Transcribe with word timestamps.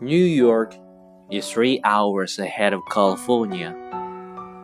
New 0.00 0.24
York 0.24 0.74
is 1.30 1.48
three 1.48 1.80
hours 1.84 2.38
ahead 2.38 2.72
of 2.72 2.82
California, 2.90 3.72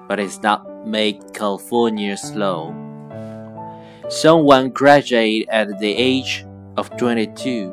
but 0.08 0.18
it's 0.18 0.42
not 0.42 0.86
make 0.86 1.32
California 1.32 2.16
slow. 2.16 2.74
Someone 4.08 4.70
graduated 4.70 5.48
at 5.48 5.78
the 5.78 5.94
age 5.94 6.44
of 6.76 6.90
22, 6.96 7.72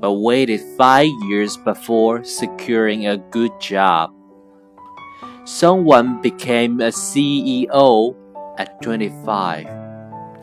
but 0.00 0.14
waited 0.14 0.60
five 0.76 1.10
years 1.28 1.56
before 1.56 2.24
securing 2.24 3.06
a 3.06 3.18
good 3.30 3.52
job. 3.60 4.10
Someone 5.44 6.20
became 6.20 6.80
a 6.80 6.88
CEO 6.88 8.16
at 8.58 8.80
25 8.82 9.66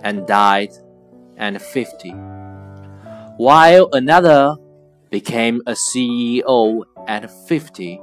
and 0.04 0.26
died 0.26 0.71
at 1.38 1.62
50, 1.62 2.12
while 3.38 3.90
another 3.94 4.56
became 5.10 5.62
a 5.66 5.71
CEO 5.71 6.84
at 7.07 7.30
50 7.47 8.02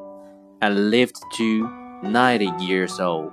and 0.62 0.90
lived 0.90 1.16
to 1.34 1.68
90 2.02 2.50
years 2.60 2.98
old. 3.00 3.32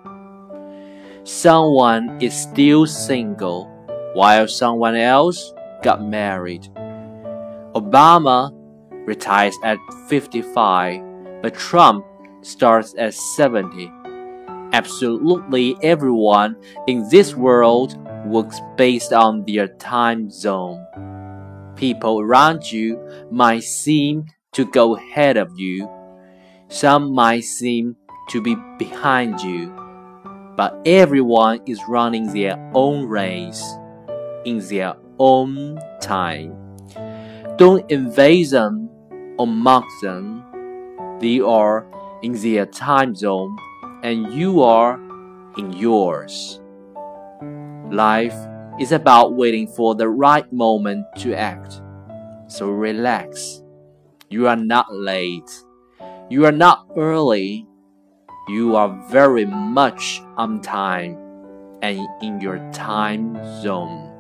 Someone 1.24 2.22
is 2.22 2.34
still 2.34 2.86
single 2.86 3.66
while 4.14 4.48
someone 4.48 4.96
else 4.96 5.54
got 5.82 6.04
married. 6.04 6.64
Obama 7.76 8.52
retires 9.06 9.58
at 9.64 9.78
55, 10.08 11.42
but 11.42 11.56
Trump 11.56 12.06
starts 12.42 12.94
at 12.98 13.14
70. 13.14 13.92
Absolutely 14.74 15.76
everyone 15.82 16.56
in 16.88 17.08
this 17.10 17.36
world 17.36 17.98
works 18.26 18.60
based 18.78 19.14
on 19.14 19.44
their 19.46 19.68
time 19.68 20.30
zone. 20.30 20.86
People 21.84 22.22
around 22.22 22.72
you 22.72 22.98
might 23.30 23.66
seem 23.66 24.28
to 24.54 24.64
go 24.64 24.96
ahead 24.96 25.36
of 25.36 25.60
you. 25.60 25.90
Some 26.70 27.12
might 27.14 27.44
seem 27.44 27.98
to 28.30 28.42
be 28.42 28.56
behind 28.80 29.42
you. 29.42 29.68
But 30.56 30.80
everyone 30.86 31.60
is 31.66 31.84
running 31.90 32.32
their 32.32 32.56
own 32.74 33.04
race 33.04 33.62
in 34.46 34.60
their 34.60 34.96
own 35.20 35.78
time. 36.00 36.56
Don't 37.58 37.92
invade 37.92 38.52
them 38.52 38.90
or 39.38 39.46
mock 39.46 39.84
them. 40.02 40.42
They 41.20 41.42
are 41.42 41.86
in 42.22 42.32
their 42.32 42.66
time 42.66 43.14
zone 43.14 43.58
and 44.04 44.34
you 44.34 44.64
are 44.64 45.02
in 45.58 45.74
yours. 45.74 46.62
Life 47.92 48.38
is 48.80 48.92
about 48.92 49.34
waiting 49.34 49.68
for 49.68 49.96
the 49.96 50.10
right 50.10 50.52
moment 50.52 51.06
to 51.18 51.34
act. 51.34 51.82
So 52.48 52.70
relax. 52.70 53.62
You 54.30 54.48
are 54.48 54.56
not 54.56 54.94
late. 54.94 55.50
You 56.30 56.46
are 56.46 56.52
not 56.52 56.88
early. 56.98 57.68
You 58.48 58.76
are 58.76 58.90
very 59.10 59.46
much 59.46 60.22
on 60.38 60.62
time 60.62 61.18
and 61.82 62.08
in 62.22 62.40
your 62.42 62.58
time 62.72 63.36
zone. 63.62 64.13